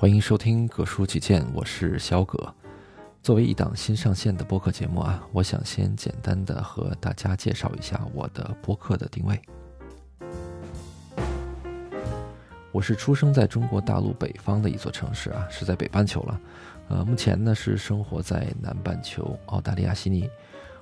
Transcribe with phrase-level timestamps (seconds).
[0.00, 2.54] 欢迎收听《葛书几见》，我是小葛。
[3.20, 9.42] 作为一档新上线的播客节目啊，我想先简单的和大家介绍一下我的播客的定位。
[12.70, 16.40] 我是出生在中国大陆北方的一座城市啊，是在北半球了。
[16.90, 20.30] 呃，目前呢是生活在南半球澳大利亚悉尼。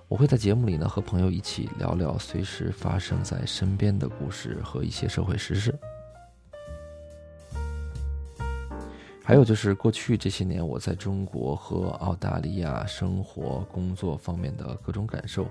[0.09, 5.75] 我会在节目里呢和朋友一起聊聊随时发生在身边的故事和一些社会时事。
[9.27, 15.49] 还有就是过去这些年我在中国和澳大利亚生活、工作方面的各种感受，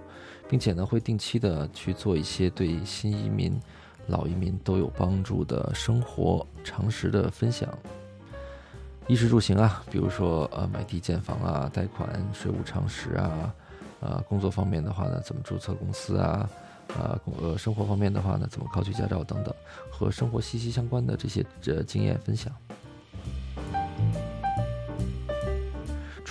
[0.48, 3.60] 并且呢会定期的去做一些对新移民、
[4.08, 7.68] 老移民都有帮助的生活常识的分享。
[9.08, 13.54] 衣食住行啊，比如说呃买地建房啊、贷款、税务常识啊，
[14.00, 16.50] 呃工作方面的话呢怎么注册公司啊，
[16.98, 19.54] 啊呃生活方面的话呢怎么考取驾照等等，
[19.92, 22.56] 和生活息息相关的这些呃经验分享。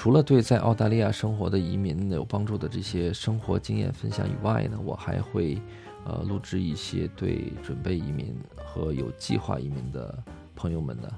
[0.05, 5.59] 除了对在澳大利亚生活的移民有帮助的这些生活经验分享以外呢，我还会，
[6.05, 10.23] 呃，录制一些对准备移民和有计划移民的
[10.55, 11.15] 朋友们的，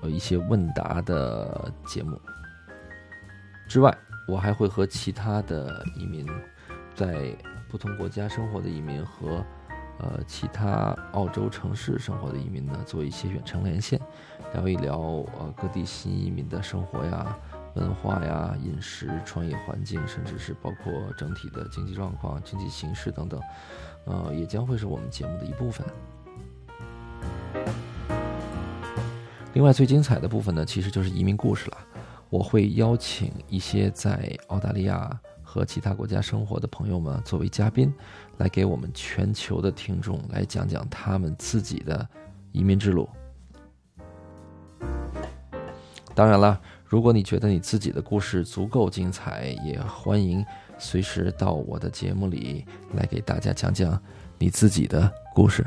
[0.00, 2.18] 呃，一些问答的节目。
[3.68, 3.94] 之外，
[4.26, 6.26] 我还会和其他的移民，
[6.94, 7.36] 在
[7.68, 9.44] 不同国家生活的移民和，
[9.98, 14.00] 呃，其他澳洲城市生活的移民呢，做一些远程连线，
[14.54, 17.36] 聊一聊呃各地新移民的生活呀。
[17.74, 23.40] 文化呀、饮食、创业环境，甚至是包括整体的经济状况、经济形势等等，
[24.04, 25.86] 呃，也将会是我们节目的一部分。
[29.54, 31.78] 另外，最精彩的部分呢，其实就是移民故事了。
[32.28, 37.92] 我会邀请一些在澳大利亚和其他国家生活的朋友们作为嘉宾，
[38.36, 42.06] 来给我们全球的听众来讲讲他们自己的
[42.52, 43.08] 移民之路。
[46.14, 46.60] 当然了。
[46.92, 50.44] 如果你觉得你自己的故事足够精彩，也欢迎
[50.78, 53.98] 随时到我的节目里来给大家讲讲
[54.38, 55.64] 你自己的故事。